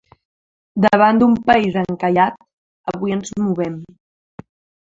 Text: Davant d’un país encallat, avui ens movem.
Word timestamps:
Davant 0.85 1.19
d’un 1.23 1.35
país 1.51 1.77
encallat, 1.81 2.39
avui 2.95 3.15
ens 3.19 3.37
movem. 3.45 3.77